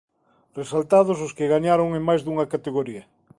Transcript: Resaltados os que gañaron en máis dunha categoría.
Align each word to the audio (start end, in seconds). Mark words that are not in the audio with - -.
Resaltados 0.59 1.17
os 1.25 1.35
que 1.37 1.51
gañaron 1.53 1.89
en 1.97 2.03
máis 2.07 2.21
dunha 2.23 2.49
categoría. 2.53 3.03